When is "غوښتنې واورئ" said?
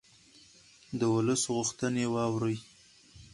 1.55-2.57